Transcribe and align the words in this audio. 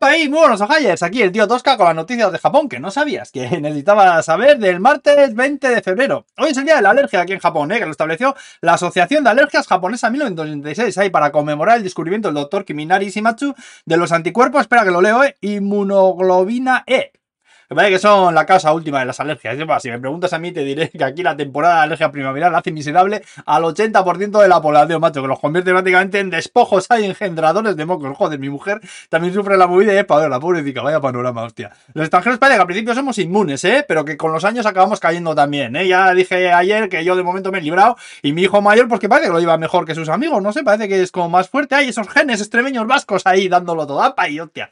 Buenos 0.00 0.60
ojayers, 0.60 1.02
aquí 1.02 1.22
el 1.22 1.32
tío 1.32 1.48
Tosca 1.48 1.76
con 1.76 1.86
las 1.86 1.94
noticias 1.96 2.30
de 2.30 2.38
Japón 2.38 2.68
que 2.68 2.78
no 2.78 2.92
sabías 2.92 3.32
que 3.32 3.48
necesitaba 3.60 4.22
saber 4.22 4.58
del 4.58 4.78
martes 4.78 5.34
20 5.34 5.68
de 5.68 5.82
febrero. 5.82 6.24
Hoy 6.36 6.50
es 6.50 6.56
el 6.56 6.64
día 6.64 6.76
de 6.76 6.82
la 6.82 6.90
alergia 6.90 7.20
aquí 7.20 7.32
en 7.32 7.40
Japón, 7.40 7.72
¿eh? 7.72 7.80
que 7.80 7.84
lo 7.84 7.90
estableció 7.90 8.36
la 8.60 8.74
Asociación 8.74 9.24
de 9.24 9.30
Alergias 9.30 9.66
Japonesa 9.66 10.08
1986, 10.08 10.98
ahí 10.98 11.10
para 11.10 11.32
conmemorar 11.32 11.78
el 11.78 11.82
descubrimiento 11.82 12.28
del 12.28 12.36
doctor 12.36 12.64
Kiminari 12.64 13.10
Shimatsu 13.10 13.54
de 13.86 13.96
los 13.96 14.12
anticuerpos, 14.12 14.60
espera 14.60 14.84
que 14.84 14.92
lo 14.92 15.00
leo, 15.00 15.24
¿eh? 15.24 15.36
inmunoglobina 15.40 16.84
E. 16.86 17.10
Me 17.70 17.76
parece 17.76 17.92
que 17.92 17.98
son 17.98 18.34
la 18.34 18.46
causa 18.46 18.72
última 18.72 19.00
de 19.00 19.04
las 19.04 19.20
alergias. 19.20 19.58
Si 19.82 19.90
me 19.90 19.98
preguntas 19.98 20.32
a 20.32 20.38
mí, 20.38 20.52
te 20.52 20.64
diré 20.64 20.88
que 20.88 21.04
aquí 21.04 21.22
la 21.22 21.36
temporada 21.36 21.76
de 21.76 21.82
alergia 21.82 22.10
primaveral 22.10 22.54
hace 22.54 22.72
miserable 22.72 23.22
al 23.44 23.62
80% 23.62 24.40
de 24.40 24.48
la 24.48 24.62
población, 24.62 25.02
macho, 25.02 25.20
que 25.20 25.28
los 25.28 25.38
convierte 25.38 25.70
prácticamente 25.70 26.18
en 26.18 26.30
despojos, 26.30 26.86
hay 26.88 27.04
engendradores 27.04 27.76
de 27.76 27.84
mocos. 27.84 28.16
Joder, 28.16 28.38
mi 28.38 28.48
mujer 28.48 28.80
también 29.10 29.34
sufre 29.34 29.58
la 29.58 29.66
movida 29.66 29.92
y 29.92 29.98
es 29.98 30.06
para 30.06 30.30
la 30.30 30.40
pobrecita, 30.40 30.80
vaya 30.80 30.98
panorama, 30.98 31.42
hostia. 31.42 31.70
Los 31.92 32.04
extranjeros 32.04 32.38
parece 32.38 32.56
que 32.56 32.60
al 32.62 32.66
principio 32.66 32.94
somos 32.94 33.18
inmunes, 33.18 33.62
¿eh? 33.64 33.84
Pero 33.86 34.02
que 34.02 34.16
con 34.16 34.32
los 34.32 34.46
años 34.46 34.64
acabamos 34.64 34.98
cayendo 34.98 35.34
también, 35.34 35.76
¿eh? 35.76 35.86
Ya 35.86 36.14
dije 36.14 36.50
ayer 36.50 36.88
que 36.88 37.04
yo 37.04 37.16
de 37.16 37.22
momento 37.22 37.52
me 37.52 37.58
he 37.58 37.60
librado 37.60 37.98
y 38.22 38.32
mi 38.32 38.44
hijo 38.44 38.62
mayor, 38.62 38.88
pues 38.88 38.98
que 38.98 39.10
parece 39.10 39.26
que 39.26 39.34
lo 39.34 39.40
lleva 39.40 39.58
mejor 39.58 39.84
que 39.84 39.94
sus 39.94 40.08
amigos, 40.08 40.42
no 40.42 40.54
sé, 40.54 40.64
parece 40.64 40.88
que 40.88 41.02
es 41.02 41.12
como 41.12 41.28
más 41.28 41.50
fuerte. 41.50 41.74
Hay 41.74 41.90
esos 41.90 42.08
genes 42.08 42.40
extremeños 42.40 42.86
vascos 42.86 43.26
ahí 43.26 43.46
dándolo 43.46 43.86
todo, 43.86 44.02
apa 44.02 44.26
y 44.26 44.40
hostia. 44.40 44.70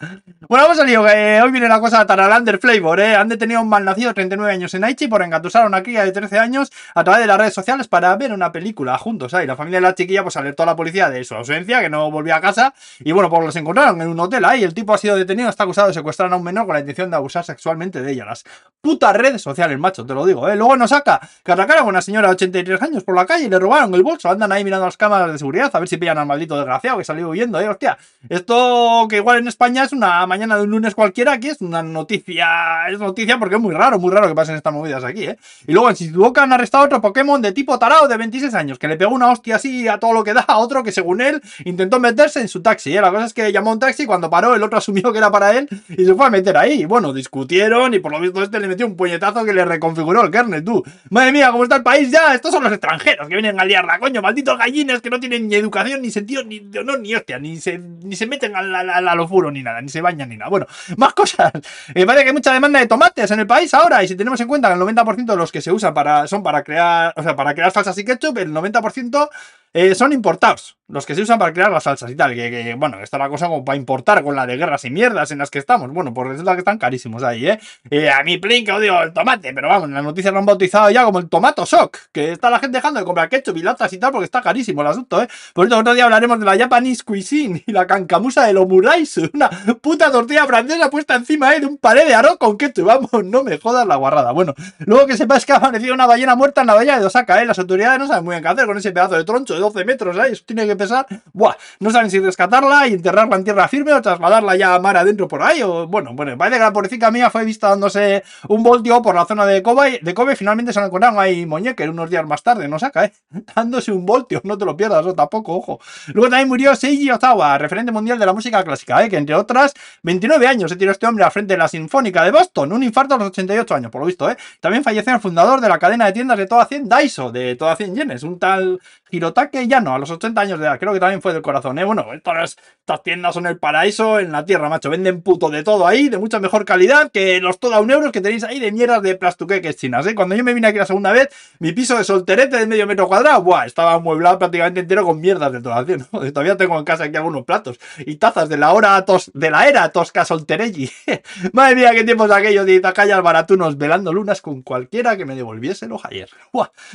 Bueno, 0.49 0.65
vamos 0.65 0.79
al 0.79 0.87
lío, 0.87 1.05
que 1.05 1.43
hoy 1.43 1.51
viene 1.51 1.69
la 1.69 1.79
cosa 1.79 2.07
Taralander 2.07 2.59
Flavor. 2.59 2.86
¿Eh? 2.95 3.17
Han 3.17 3.29
detenido 3.29 3.59
a 3.59 3.63
un 3.63 3.69
malnacido 3.69 4.09
de 4.09 4.15
39 4.15 4.53
años 4.53 4.73
en 4.75 4.85
Aichi 4.85 5.09
por 5.09 5.23
engatusar 5.23 5.65
a 5.65 5.67
una 5.67 5.83
cría 5.83 6.05
de 6.05 6.13
13 6.13 6.39
años 6.39 6.71
a 6.95 7.03
través 7.03 7.21
de 7.21 7.27
las 7.27 7.39
redes 7.39 7.55
sociales 7.55 7.89
para 7.89 8.15
ver 8.17 8.33
una 8.33 8.53
película 8.53 8.97
juntos. 8.99 9.35
ahí. 9.35 9.47
La 9.47 9.57
familia 9.57 9.79
de 9.79 9.83
la 9.83 9.95
chiquilla 9.95 10.23
pues 10.23 10.37
alertó 10.37 10.63
a 10.63 10.67
la 10.67 10.77
policía 10.77 11.11
de 11.11 11.25
su 11.25 11.35
ausencia, 11.35 11.81
que 11.81 11.91
no 11.91 12.11
volvía 12.11 12.37
a 12.37 12.41
casa. 12.41 12.75
Y 13.01 13.13
bueno, 13.13 13.29
pues 13.29 13.45
los 13.45 13.57
encontraron 13.57 14.01
en 14.01 14.09
un 14.09 14.21
hotel 14.21 14.45
ahí. 14.45 14.63
El 14.63 14.73
tipo 14.73 14.95
ha 14.95 14.99
sido 14.99 15.17
detenido, 15.17 15.49
está 15.49 15.65
acusado 15.65 15.89
de 15.89 15.95
secuestrar 15.95 16.33
a 16.33 16.37
un 16.37 16.45
menor 16.45 16.67
con 16.67 16.75
la 16.75 16.81
intención 16.81 17.11
de 17.11 17.17
abusar 17.17 17.45
sexualmente 17.45 18.01
de 18.01 18.13
ella. 18.13 18.25
Las 18.25 18.45
putas 18.81 19.17
redes 19.17 19.43
sociales, 19.43 19.79
macho, 19.79 20.07
te 20.07 20.15
lo 20.15 20.25
digo. 20.25 20.49
¿eh? 20.49 20.57
Luego 20.57 20.77
nos 20.77 20.91
saca 20.91 21.21
que 21.45 21.53
atacaron 21.53 21.87
a 21.87 21.89
una 21.89 22.03
señora 22.03 22.29
de 22.29 22.35
83 22.35 22.83
años 22.83 23.05
por 23.05 23.17
la 23.17 23.27
calle 23.27 23.47
y 23.47 23.51
le 23.51 23.59
robaron 23.59 23.93
el 23.95 24.03
bolso. 24.03 24.31
Andan 24.31 24.53
ahí 24.53 24.63
mirando 24.63 24.87
las 24.87 24.97
cámaras 24.97 25.33
de 25.33 25.39
seguridad 25.39 25.71
a 25.73 25.79
ver 25.79 25.89
si 25.89 25.97
pillan 25.97 26.19
al 26.19 26.27
maldito 26.27 26.57
desgraciado 26.57 26.99
que 26.99 27.05
salió 27.05 27.29
huyendo. 27.29 27.61
¿eh? 27.61 27.69
Hostia, 27.69 27.99
esto 28.29 29.07
que 29.09 29.17
igual 29.17 29.39
en 29.39 29.49
España 29.49 29.85
es 29.85 29.93
una 29.93 30.27
mañana 30.27 30.57
de 30.57 30.63
un 30.63 30.71
lunes 30.71 30.95
cualquiera, 30.95 31.33
aquí 31.33 31.49
es 31.49 31.61
una 31.61 31.83
noticia, 31.83 32.76
es 32.91 32.99
noticia 32.99 33.39
porque 33.39 33.57
es 33.57 33.61
muy 33.61 33.75
raro, 33.75 33.99
muy 33.99 34.13
raro 34.13 34.29
que 34.29 34.35
pasen 34.35 34.57
estas 34.57 34.73
movidas 34.73 35.05
aquí, 35.05 35.25
¿eh? 35.25 35.39
Y 35.67 35.73
luego 35.73 35.89
en 35.89 35.97
Shizuoka 35.97 36.43
han 36.43 36.53
arrestado 36.53 36.85
a 36.85 36.87
otro 36.87 37.01
Pokémon 37.01 37.41
de 37.41 37.53
tipo 37.53 37.79
tarao 37.79 38.09
de 38.09 38.17
26 38.17 38.55
años, 38.55 38.79
que 38.79 38.89
le 38.89 38.97
pegó 38.97 39.15
una 39.15 39.31
hostia 39.31 39.57
así 39.57 39.89
a 39.89 39.99
todo 39.99 40.13
lo 40.13 40.25
que 40.25 40.35
da 40.35 40.45
a 40.47 40.59
otro 40.59 40.83
que 40.83 40.93
según 40.93 41.21
él 41.21 41.41
intentó 41.65 41.99
meterse 42.01 42.41
en 42.41 42.49
su 42.49 42.63
taxi, 42.63 42.97
¿eh? 42.97 43.01
La 43.01 43.11
cosa 43.11 43.27
es 43.27 43.35
que 43.35 43.53
llamó 43.53 43.73
un 43.73 43.79
taxi 43.79 44.07
cuando 44.07 44.31
paró 44.31 44.55
el 44.55 44.63
otro 44.63 44.79
asumió 44.87 45.13
que 45.13 45.19
era 45.19 45.31
para 45.31 45.57
él 45.57 45.69
y 45.89 46.05
se 46.05 46.15
fue 46.15 46.27
a 46.27 46.31
meter 46.31 46.57
ahí. 46.57 46.85
bueno, 46.85 47.13
discutieron 47.13 47.95
y 47.95 47.99
por 47.99 48.13
lo 48.13 48.21
visto 48.21 48.43
este 48.43 48.61
le 48.61 48.69
metió 48.69 48.87
un 48.87 48.97
puñetazo 48.97 49.45
que 49.45 49.53
le 49.53 49.65
reconfiguró 49.65 50.23
el 50.23 50.31
kernel, 50.31 50.65
tú. 50.65 50.83
Madre 51.11 51.33
mía, 51.33 51.51
¿cómo 51.51 51.65
está 51.65 51.77
el 51.77 51.83
país 51.83 52.11
ya? 52.11 52.35
Estos 52.35 52.53
son 52.53 52.63
los 52.63 52.73
extranjeros 52.73 53.29
que 53.29 53.35
vienen 53.35 53.59
a 53.61 53.65
liarla, 53.65 53.99
coño, 53.99 54.23
malditos 54.23 54.59
gallines 54.59 55.01
que 55.01 55.11
no 55.11 55.21
tienen 55.21 55.49
ni 55.49 55.55
educación, 55.55 56.03
ni 56.03 56.11
sentido, 56.11 56.43
ni 56.45 56.61
de 56.61 56.81
honor, 56.81 57.01
ni 57.01 57.15
hostia, 57.15 57.39
ni 57.39 57.57
se, 57.59 57.79
ni 57.79 58.17
se 58.17 58.27
meten 58.27 58.55
a, 58.57 58.63
la, 58.63 59.27
furo 59.27 59.51
ni 59.51 59.63
nada, 59.63 59.81
ni 59.81 59.89
se 59.89 60.01
bañan 60.01 60.29
ni 60.29 60.37
nada. 60.37 60.51
Bueno, 60.51 60.67
más 60.97 61.15
cosas. 61.15 61.53
Me 61.95 62.07
parece 62.07 62.25
que 62.25 62.31
hay 62.31 62.35
mucha 62.35 62.53
demanda 62.53 62.66
de 62.73 62.87
tomates 62.87 63.31
en 63.31 63.41
el 63.41 63.47
país 63.47 63.73
ahora, 63.75 64.03
y 64.03 64.09
si 64.09 64.17
tenemos 64.17 64.41
en 64.41 64.49
cuenta 64.49 64.69
que 64.69 64.75
el 64.75 64.81
90% 64.81 65.25
de 65.25 65.37
los 65.37 65.53
que 65.53 65.61
se 65.61 65.73
usan 65.73 65.95
para, 65.95 66.27
son 66.27 66.43
para 66.43 66.63
crear, 66.63 67.13
o 67.17 67.23
sea, 67.23 67.37
para 67.37 67.55
crear 67.55 67.71
salsas 67.73 67.97
y 67.99 68.05
ketchup, 68.05 68.39
el 68.39 68.53
90% 68.53 69.29
eh, 69.77 69.95
son 69.95 70.15
importados, 70.15 70.79
los 70.89 71.05
que 71.05 71.15
se 71.15 71.21
usan 71.21 71.39
para 71.39 71.53
crear 71.53 71.71
las 71.71 71.83
salsas 71.83 72.11
y 72.11 72.15
tal. 72.15 72.35
Que, 72.35 72.75
bueno, 72.79 72.99
está 73.01 73.19
la 73.19 73.29
cosa 73.29 73.47
como 73.47 73.63
para 73.63 73.77
importar 73.77 74.25
con 74.25 74.35
la 74.35 74.47
de 74.47 74.57
guerras 74.57 74.87
y 74.87 74.91
mierdas 74.91 75.31
en 75.33 75.37
las 75.37 75.51
que 75.51 75.59
estamos. 75.59 75.93
Bueno, 75.93 76.15
pues 76.15 76.31
resulta 76.31 76.55
que 76.55 76.61
están 76.61 76.79
carísimos 76.79 77.23
ahí, 77.23 77.47
¿eh? 77.47 77.61
eh 77.91 78.09
a 78.09 78.25
mi 78.25 78.39
plin 78.39 78.65
que 78.65 78.73
odio 78.73 79.03
el 79.03 79.13
tomate, 79.13 79.53
pero 79.53 79.69
vamos, 79.69 79.91
las 79.91 80.03
noticias 80.03 80.33
lo 80.33 80.39
han 80.39 80.47
bautizado 80.47 80.89
ya 80.89 81.05
como 81.05 81.19
el 81.19 81.29
tomato 81.29 81.67
shock, 81.67 81.99
que 82.11 82.33
está 82.33 82.49
la 82.49 82.59
gente 82.59 82.79
dejando 82.79 83.01
de 83.01 83.05
comprar 83.05 83.29
ketchup 83.29 83.55
y 83.59 83.63
latas 83.63 83.93
y 83.93 83.99
tal 83.99 84.13
porque 84.13 84.25
está 84.25 84.41
carísimo 84.41 84.81
el 84.81 84.87
asunto, 84.87 85.23
¿eh? 85.23 85.29
Por 85.53 85.67
eso 85.67 85.77
otro 85.77 85.93
día 85.93 86.05
hablaremos 86.05 86.41
de 86.41 86.47
la 86.47 86.57
Japanese 86.57 87.05
cuisine 87.05 87.63
y 87.67 87.73
la 87.73 87.87
cancamusa 87.87 88.47
del 88.47 88.57
omuraisu, 88.57 89.29
una 89.35 89.51
puta 89.83 90.11
tortilla 90.11 90.47
francesa 90.47 90.89
puesta 90.89 91.17
encima 91.17 91.55
¿eh? 91.55 91.61
de 91.61 91.67
un 91.67 91.77
pared 91.77 92.07
de 92.07 92.15
arroz 92.15 92.39
con 92.39 92.57
ketchup. 92.57 92.87
Vamos, 92.87 93.11
no 93.25 93.43
me 93.43 93.59
jodas 93.59 93.87
la 93.87 93.97
guarrada. 93.97 94.33
Bueno, 94.33 94.55
luego 94.79 95.07
que 95.07 95.19
sepas 95.19 95.45
que 95.45 95.53
ha 95.53 95.57
aparecido 95.57 95.93
una 95.93 96.07
ballena 96.07 96.35
muerta 96.35 96.63
en 96.63 96.69
la 96.69 96.75
bahía 96.75 96.99
de 96.99 97.05
Osaka, 97.05 97.43
¿eh? 97.43 97.45
Las 97.45 97.59
autoridades 97.59 97.99
no 97.99 98.07
saben 98.07 98.25
muy 98.25 98.33
bien 98.33 98.43
qué 98.43 98.49
hacer 98.49 98.65
con 98.65 98.79
ese 98.79 98.93
pedazo 98.93 99.17
de 99.17 99.25
troncho 99.25 99.66
12 99.73 99.85
metros, 99.85 100.17
¿eh? 100.17 100.29
Eso 100.31 100.45
tiene 100.47 100.67
que 100.67 100.77
pesar. 100.77 101.07
Buah, 101.33 101.55
no 101.81 101.91
saben 101.91 102.11
si 102.11 102.19
rescatarla 102.19 102.89
y 102.89 102.95
enterrarla 102.95 103.37
en 103.37 103.45
tierra 103.45 103.69
firme 103.69 103.93
o 103.93 104.03
trasladarla 104.03 104.57
ya 104.57 104.75
a 104.75 104.79
mar 104.79 104.97
adentro 104.97 105.29
por 105.29 105.43
ahí. 105.43 105.63
O 105.63 105.87
bueno, 105.87 106.13
bueno, 106.15 106.37
parece 106.37 106.59
que 106.59 106.65
la 106.65 106.73
pobrecita 106.73 107.11
mía 107.11 107.31
fue 107.31 107.45
vista 107.45 107.69
dándose 107.69 108.23
un 108.49 108.63
voltio 108.63 109.03
por 109.03 109.15
la 109.15 109.25
zona 109.25 109.47
de 109.47 109.63
Kobe. 109.63 110.01
De 110.03 110.15
Kobe 110.15 110.37
finalmente 110.37 110.73
se 110.73 110.81
la 110.81 110.87
encontraron 110.87 111.19
ahí 111.19 111.47
Moñeque 111.47 111.89
unos 111.89 112.11
días 112.11 112.27
más 112.27 112.43
tarde, 112.43 112.69
no 112.69 112.79
saca, 112.79 113.05
¿eh? 113.05 113.13
Dándose 113.55 113.93
un 113.93 114.07
voltio, 114.07 114.41
no 114.45 114.57
te 114.59 114.65
lo 114.65 114.77
pierdas, 114.77 115.05
o 115.07 115.15
tampoco, 115.15 115.55
ojo. 115.55 115.81
Luego 116.09 116.31
también 116.31 116.49
murió 116.49 116.75
Seiji 116.77 117.11
Ozawa, 117.11 117.59
referente 117.59 117.93
mundial 117.93 118.19
de 118.19 118.27
la 118.27 118.33
música 118.33 118.63
clásica, 118.63 119.05
¿eh? 119.05 119.09
Que 119.09 119.17
entre 119.17 119.35
otras, 119.35 119.75
29 120.03 120.47
años 120.47 120.71
se 120.71 120.77
tiró 120.77 120.93
este 120.93 121.07
hombre 121.07 121.25
al 121.25 121.31
frente 121.31 121.55
de 121.55 121.59
la 121.59 121.69
Sinfónica 121.69 122.25
de 122.25 122.31
Boston, 122.31 122.73
un 122.73 122.83
infarto 122.83 123.15
a 123.15 123.19
los 123.19 123.29
88 123.29 123.75
años, 123.75 123.91
por 123.91 124.01
lo 124.01 124.07
visto, 124.07 124.31
¿eh? 124.31 124.37
También 124.61 124.85
falleció 124.85 125.15
el 125.15 125.21
fundador 125.21 125.61
de 125.61 125.69
la 125.69 125.79
cadena 125.79 126.07
de 126.07 126.13
tiendas 126.13 126.39
de 126.39 126.47
toda 126.47 126.67
100 126.67 126.89
Daiso, 126.89 127.33
de 127.33 127.57
toda 127.57 127.77
100 127.77 127.95
yenes, 127.95 128.23
un 128.23 128.39
tal 128.39 128.81
Hirotake 129.11 129.56
Yano, 129.65 129.95
a 129.95 129.99
los 129.99 130.11
80 130.11 130.41
años 130.41 130.59
de 130.59 130.67
edad, 130.67 130.79
creo 130.79 130.93
que 130.93 131.01
también 131.01 131.23
fue 131.23 131.33
del 131.33 131.43
corazón, 131.43 131.79
¿eh? 131.79 131.85
Bueno, 131.85 132.13
estas, 132.13 132.57
tiendas 133.03 133.35
son 133.35 133.47
el 133.47 133.59
paraíso 133.59 134.21
en 134.21 134.33
la 134.33 134.45
tierra, 134.45 134.69
macho, 134.69 134.91
venden 134.91 135.23
puto 135.23 135.49
de 135.51 135.63
todo 135.63 135.87
ahí, 135.87 136.09
de 136.09 136.19
mucha 136.19 136.39
mejor 136.41 136.65
calidad 136.65 137.11
que 137.11 137.41
los 137.41 137.59
toda 137.59 137.81
un 137.81 137.91
euro 137.91 138.13
que 138.13 138.21
tenéis 138.21 138.45
ahí 138.45 138.61
de 138.61 138.73
mierdas 138.73 139.03
de 139.03 139.15
plastuqueques 139.17 139.77
chinas, 139.77 140.07
¿eh? 140.07 140.15
Cuando 140.15 140.35
yo 140.35 140.45
me 140.45 140.55
vine 140.55 140.69
aquí 140.69 140.79
la 140.79 140.87
segunda 140.87 141.13
vez, 141.13 141.29
mi 141.59 141.73
piso 141.73 141.97
de 141.97 142.05
solterete 142.05 142.59
de 142.59 142.67
medio 142.67 142.87
metro 142.87 143.09
cuadrado, 143.09 143.43
buah, 143.43 143.67
estaba 143.67 143.95
amueblado 143.95 144.39
prácticamente 144.39 144.81
entero 144.81 145.05
con 145.05 145.21
mierdas 145.21 145.53
de 145.53 145.61
toda 145.61 145.85
¿no? 145.85 146.07
Todavía 146.33 146.57
tengo 146.57 146.79
en 146.79 146.85
casa 146.85 147.05
aquí 147.05 147.17
algunos 147.17 147.45
platos 147.45 147.79
y 147.99 148.17
tazas 148.17 148.49
de 148.49 148.57
la 148.57 148.73
hora 148.73 149.05
de 149.35 149.51
la 149.51 149.69
era 149.69 149.89
tosca 149.91 150.25
solterelli. 150.25 150.91
Madre 151.53 151.77
mía, 151.77 151.93
qué 151.93 152.05
tiempos 152.05 152.31
aquellos 152.31 152.67
de 152.67 152.75
Itacayas 152.75 153.23
baratunos 153.23 153.77
velando 153.79 154.13
lunas 154.13 154.41
con 154.41 154.63
cualquiera 154.63 155.17
que 155.17 155.25
me 155.25 155.35
devolviese 155.35 155.87
los 155.87 156.05
ayer. 156.05 156.29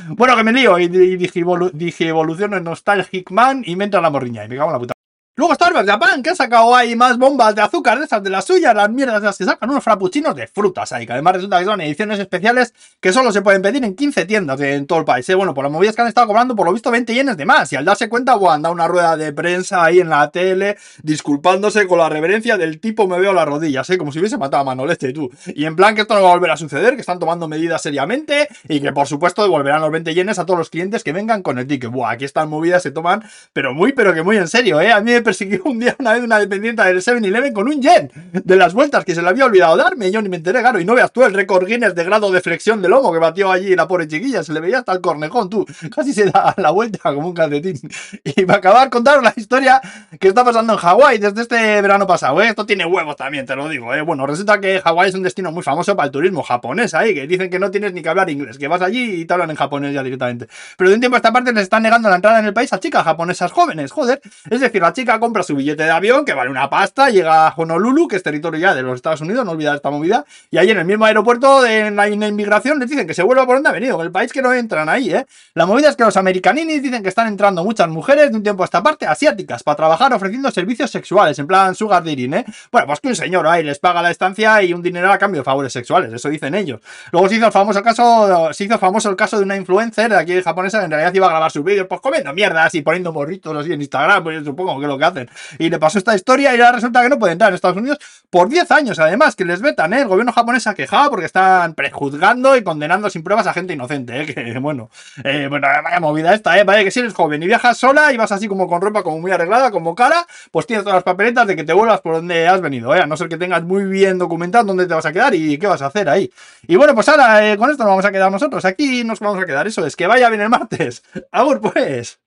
Bueno, 0.08 0.36
que 0.36 0.44
me 0.44 0.52
lío 0.52 0.78
y, 0.78 0.88
dije, 0.88 1.44
dije 1.72 2.12
en 2.44 2.64
Nostalgic 2.64 3.30
Man 3.30 3.62
y 3.64 3.76
me 3.76 3.88
la 3.88 4.10
morriña 4.10 4.44
y 4.44 4.48
me 4.48 4.56
cago 4.56 4.70
en 4.70 4.72
la 4.72 4.78
puta. 4.78 4.94
Luego 5.34 5.54
Starbucks 5.54 5.86
Japan, 5.86 6.22
que 6.22 6.28
ha 6.28 6.34
sacado 6.34 6.76
ahí 6.76 6.94
más 6.94 7.16
bombas 7.16 7.54
de 7.54 7.62
azúcar 7.62 7.98
de 7.98 8.04
esas 8.04 8.22
de 8.22 8.28
las 8.28 8.44
suyas, 8.44 8.74
las 8.74 8.90
mierdas 8.90 9.22
de 9.22 9.28
las 9.28 9.38
que 9.38 9.46
sacan 9.46 9.70
unos 9.70 9.82
frappuccinos 9.82 10.36
de 10.36 10.46
frutas 10.46 10.92
ahí, 10.92 11.06
que 11.06 11.14
además 11.14 11.36
resulta 11.36 11.58
que 11.58 11.64
son 11.64 11.80
ediciones 11.80 12.18
especiales 12.18 12.74
que 13.00 13.14
solo 13.14 13.32
se 13.32 13.40
pueden 13.40 13.62
pedir 13.62 13.82
en 13.82 13.96
15 13.96 14.26
tiendas 14.26 14.60
en 14.60 14.86
todo 14.86 14.98
el 14.98 15.06
país. 15.06 15.26
¿eh? 15.30 15.34
Bueno, 15.34 15.54
por 15.54 15.64
las 15.64 15.72
movidas 15.72 15.96
que 15.96 16.02
han 16.02 16.08
estado 16.08 16.26
cobrando, 16.26 16.54
por 16.54 16.66
lo 16.66 16.72
visto 16.74 16.90
20 16.90 17.14
yenes 17.14 17.38
de 17.38 17.46
más. 17.46 17.72
Y 17.72 17.76
al 17.76 17.86
darse 17.86 18.10
cuenta, 18.10 18.34
bueno, 18.34 18.52
han 18.52 18.60
dado 18.60 18.74
una 18.74 18.86
rueda 18.86 19.16
de 19.16 19.32
prensa 19.32 19.82
ahí 19.82 20.00
en 20.00 20.10
la 20.10 20.30
tele, 20.30 20.76
disculpándose 21.02 21.86
con 21.86 21.96
la 21.96 22.10
reverencia 22.10 22.58
del 22.58 22.78
tipo 22.78 23.08
me 23.08 23.18
veo 23.18 23.32
las 23.32 23.46
rodillas, 23.46 23.88
¿eh? 23.88 23.96
como 23.96 24.12
si 24.12 24.18
hubiese 24.18 24.36
matado 24.36 24.60
a 24.60 24.64
Manolete 24.64 25.14
tú. 25.14 25.30
Y 25.46 25.64
en 25.64 25.76
plan 25.76 25.94
que 25.94 26.02
esto 26.02 26.14
no 26.14 26.24
va 26.24 26.28
a 26.28 26.34
volver 26.34 26.50
a 26.50 26.58
suceder, 26.58 26.94
que 26.94 27.00
están 27.00 27.18
tomando 27.18 27.48
medidas 27.48 27.80
seriamente 27.80 28.48
y 28.68 28.82
que 28.82 28.92
por 28.92 29.06
supuesto 29.06 29.40
devolverán 29.40 29.80
los 29.80 29.90
20 29.92 30.12
yenes 30.12 30.38
a 30.38 30.44
todos 30.44 30.58
los 30.58 30.68
clientes 30.68 31.02
que 31.02 31.14
vengan 31.14 31.42
con 31.42 31.58
el 31.58 31.66
ticket. 31.66 31.90
Buah, 31.90 32.10
aquí 32.10 32.26
estas 32.26 32.46
movidas 32.46 32.82
se 32.82 32.90
toman, 32.90 33.24
pero 33.54 33.72
muy, 33.72 33.94
pero 33.94 34.12
que 34.12 34.22
muy 34.22 34.36
en 34.36 34.46
serio, 34.46 34.78
¿eh? 34.78 34.92
A 34.92 35.00
mí 35.00 35.10
me 35.10 35.21
persiguió 35.22 35.62
un 35.64 35.78
día 35.78 35.96
una 35.98 36.12
vez 36.12 36.22
una 36.22 36.38
dependiente 36.38 36.82
del 36.82 36.98
7-Eleven 36.98 37.52
con 37.52 37.68
un 37.68 37.80
yen 37.80 38.10
de 38.32 38.56
las 38.56 38.74
vueltas 38.74 39.04
que 39.04 39.14
se 39.14 39.22
le 39.22 39.28
había 39.28 39.46
olvidado 39.46 39.76
darme. 39.76 40.10
yo 40.10 40.20
ni 40.22 40.28
me 40.28 40.36
enteré, 40.36 40.60
claro. 40.60 40.80
Y 40.80 40.84
no 40.84 40.94
veas 40.94 41.12
tú 41.12 41.24
el 41.24 41.34
récord 41.34 41.66
Guinness 41.66 41.94
de 41.94 42.04
grado 42.04 42.30
de 42.30 42.40
flexión 42.40 42.82
de 42.82 42.88
lomo 42.88 43.12
que 43.12 43.18
batió 43.18 43.50
allí 43.50 43.74
la 43.74 43.86
pobre 43.88 44.08
chiquilla. 44.08 44.42
Se 44.42 44.52
le 44.52 44.60
veía 44.60 44.78
hasta 44.78 44.92
el 44.92 45.00
cornejón, 45.00 45.48
tú. 45.48 45.66
Casi 45.94 46.12
se 46.12 46.26
da 46.26 46.54
la 46.56 46.70
vuelta 46.70 46.98
como 47.14 47.28
un 47.28 47.34
calcetín. 47.34 47.78
Y 48.24 48.44
va 48.44 48.54
a 48.54 48.56
acabar 48.58 48.90
contar 48.90 49.22
la 49.22 49.32
historia 49.36 49.80
que 50.18 50.28
está 50.28 50.44
pasando 50.44 50.72
en 50.72 50.78
Hawái 50.78 51.18
desde 51.18 51.42
este 51.42 51.82
verano 51.82 52.06
pasado. 52.06 52.40
¿eh? 52.42 52.48
Esto 52.48 52.66
tiene 52.66 52.84
huevos 52.84 53.16
también, 53.16 53.46
te 53.46 53.56
lo 53.56 53.68
digo. 53.68 53.94
¿eh? 53.94 54.02
Bueno, 54.02 54.26
resulta 54.26 54.60
que 54.60 54.80
Hawái 54.80 55.08
es 55.08 55.14
un 55.14 55.22
destino 55.22 55.52
muy 55.52 55.62
famoso 55.62 55.96
para 55.96 56.06
el 56.06 56.12
turismo 56.12 56.42
japonés 56.42 56.94
ahí, 56.94 57.14
que 57.14 57.26
dicen 57.26 57.50
que 57.50 57.58
no 57.58 57.70
tienes 57.70 57.92
ni 57.92 58.02
que 58.02 58.08
hablar 58.08 58.30
inglés, 58.30 58.58
que 58.58 58.68
vas 58.68 58.82
allí 58.82 59.20
y 59.20 59.24
te 59.24 59.34
hablan 59.34 59.50
en 59.50 59.56
japonés 59.56 59.94
ya 59.94 60.02
directamente. 60.02 60.48
Pero 60.76 60.90
de 60.90 60.94
un 60.94 61.00
tiempo 61.00 61.16
a 61.16 61.18
esta 61.18 61.32
parte 61.32 61.52
les 61.52 61.64
están 61.64 61.82
negando 61.82 62.08
la 62.08 62.16
entrada 62.16 62.38
en 62.38 62.46
el 62.46 62.54
país 62.54 62.72
a 62.72 62.80
chicas 62.80 63.04
japonesas 63.04 63.52
jóvenes, 63.52 63.90
joder. 63.90 64.20
Es 64.50 64.60
decir, 64.60 64.80
la 64.80 64.92
chica 64.92 65.11
compra 65.18 65.42
su 65.42 65.54
billete 65.56 65.84
de 65.84 65.90
avión, 65.90 66.24
que 66.24 66.34
vale 66.34 66.50
una 66.50 66.68
pasta, 66.68 67.10
llega 67.10 67.48
a 67.48 67.54
Honolulu, 67.56 68.08
que 68.08 68.16
es 68.16 68.22
territorio 68.22 68.60
ya 68.60 68.74
de 68.74 68.82
los 68.82 68.96
Estados 68.96 69.20
Unidos, 69.20 69.44
no 69.44 69.52
olvidar 69.52 69.76
esta 69.76 69.90
movida, 69.90 70.24
y 70.50 70.58
ahí 70.58 70.70
en 70.70 70.78
el 70.78 70.84
mismo 70.84 71.04
aeropuerto 71.04 71.62
de 71.62 71.90
la, 71.90 72.08
inmigración 72.08 72.78
les 72.78 72.88
dicen 72.88 73.06
que 73.06 73.14
se 73.14 73.22
vuelva 73.22 73.46
por 73.46 73.56
donde 73.56 73.68
ha 73.68 73.72
venido, 73.72 73.98
en 74.00 74.06
el 74.06 74.12
país 74.12 74.32
que 74.32 74.42
no 74.42 74.52
entran 74.52 74.88
ahí, 74.88 75.12
¿eh? 75.12 75.26
La 75.54 75.66
movida 75.66 75.88
es 75.90 75.96
que 75.96 76.04
los 76.04 76.16
americaninis 76.16 76.82
dicen 76.82 77.02
que 77.02 77.08
están 77.08 77.26
entrando 77.28 77.64
muchas 77.64 77.88
mujeres 77.88 78.30
de 78.30 78.36
un 78.36 78.42
tiempo 78.42 78.62
a 78.62 78.66
esta 78.66 78.82
parte, 78.82 79.06
asiáticas, 79.06 79.62
para 79.62 79.76
trabajar 79.76 80.12
ofreciendo 80.12 80.50
servicios 80.50 80.90
sexuales, 80.90 81.38
en 81.38 81.46
plan 81.46 81.74
sugar 81.74 82.04
dating, 82.04 82.34
¿eh? 82.34 82.44
Bueno, 82.70 82.86
pues 82.86 83.00
que 83.00 83.08
un 83.08 83.16
señor 83.16 83.46
ahí 83.46 83.62
les 83.62 83.78
paga 83.78 84.02
la 84.02 84.10
estancia 84.10 84.62
y 84.62 84.72
un 84.72 84.82
dinero 84.82 85.12
a 85.12 85.18
cambio 85.18 85.40
de 85.40 85.44
favores 85.44 85.72
sexuales, 85.72 86.12
eso 86.12 86.28
dicen 86.28 86.54
ellos. 86.54 86.80
Luego 87.10 87.28
se 87.28 87.36
hizo 87.36 87.46
el 87.46 87.52
famoso 87.52 87.82
caso, 87.82 88.52
se 88.52 88.64
hizo 88.64 88.78
famoso 88.78 89.08
el 89.08 89.16
caso 89.16 89.38
de 89.38 89.44
una 89.44 89.56
influencer 89.56 90.10
de 90.10 90.16
aquí 90.16 90.42
japonesa 90.42 90.78
que 90.78 90.84
en 90.86 90.90
realidad 90.90 91.14
iba 91.14 91.26
a 91.26 91.30
grabar 91.30 91.50
sus 91.50 91.64
vídeos, 91.64 91.86
pues 91.88 92.00
comiendo 92.00 92.32
mierdas 92.32 92.74
y 92.74 92.82
poniendo 92.82 93.12
morritos 93.12 93.56
así 93.56 93.72
en 93.72 93.80
Instagram, 93.80 94.22
pues 94.22 94.44
supongo 94.44 94.80
que 94.80 94.86
lo 94.86 94.98
que 94.98 95.01
hacen. 95.04 95.30
Y 95.58 95.70
le 95.70 95.78
pasó 95.78 95.98
esta 95.98 96.14
historia 96.14 96.54
y 96.54 96.60
ahora 96.60 96.72
resulta 96.72 97.02
que 97.02 97.08
no 97.08 97.18
puede 97.18 97.32
entrar 97.32 97.50
en 97.50 97.54
Estados 97.54 97.76
Unidos 97.76 97.98
por 98.30 98.48
10 98.48 98.70
años, 98.70 98.98
además, 98.98 99.36
que 99.36 99.44
les 99.44 99.60
vetan, 99.60 99.92
¿eh? 99.92 100.00
El 100.00 100.08
gobierno 100.08 100.32
japonés 100.32 100.66
ha 100.66 100.74
quejado 100.74 101.10
porque 101.10 101.26
están 101.26 101.74
prejuzgando 101.74 102.56
y 102.56 102.62
condenando 102.62 103.10
sin 103.10 103.22
pruebas 103.22 103.46
a 103.46 103.52
gente 103.52 103.74
inocente, 103.74 104.22
¿eh? 104.22 104.26
Que, 104.32 104.58
bueno, 104.58 104.90
eh, 105.24 105.46
bueno, 105.48 105.68
vaya 105.84 106.00
movida 106.00 106.32
esta, 106.32 106.58
¿eh? 106.58 106.64
Vaya 106.64 106.84
que 106.84 106.90
si 106.90 107.00
eres 107.00 107.12
joven 107.14 107.42
y 107.42 107.46
viajas 107.46 107.76
sola 107.76 108.12
y 108.12 108.16
vas 108.16 108.32
así 108.32 108.48
como 108.48 108.66
con 108.66 108.80
ropa 108.80 109.02
como 109.02 109.20
muy 109.20 109.30
arreglada, 109.30 109.70
como 109.70 109.94
cara, 109.94 110.26
pues 110.50 110.66
tienes 110.66 110.84
todas 110.84 110.96
las 110.96 111.04
papeletas 111.04 111.46
de 111.46 111.56
que 111.56 111.64
te 111.64 111.72
vuelvas 111.72 112.00
por 112.00 112.14
donde 112.14 112.48
has 112.48 112.60
venido, 112.60 112.94
¿eh? 112.94 113.00
A 113.00 113.06
no 113.06 113.16
ser 113.16 113.28
que 113.28 113.36
tengas 113.36 113.62
muy 113.64 113.84
bien 113.84 114.18
documentado 114.18 114.64
dónde 114.64 114.86
te 114.86 114.94
vas 114.94 115.06
a 115.06 115.12
quedar 115.12 115.34
y 115.34 115.58
qué 115.58 115.66
vas 115.66 115.82
a 115.82 115.86
hacer 115.86 116.08
ahí. 116.08 116.30
Y 116.66 116.76
bueno, 116.76 116.94
pues 116.94 117.08
ahora 117.08 117.52
eh, 117.52 117.56
con 117.56 117.70
esto 117.70 117.82
nos 117.82 117.90
vamos 117.90 118.04
a 118.04 118.12
quedar 118.12 118.30
nosotros. 118.30 118.64
Aquí 118.64 119.04
nos 119.04 119.20
vamos 119.20 119.42
a 119.42 119.46
quedar. 119.46 119.66
Eso 119.66 119.84
es, 119.86 119.96
que 119.96 120.06
vaya 120.06 120.28
bien 120.28 120.42
el 120.42 120.48
martes. 120.48 121.02
Agur, 121.32 121.60
pues. 121.60 122.18